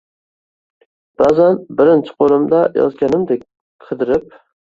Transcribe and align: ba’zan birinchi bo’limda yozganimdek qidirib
ba’zan 1.21 1.59
birinchi 1.81 2.15
bo’limda 2.23 2.63
yozganimdek 2.79 3.45
qidirib 3.89 4.35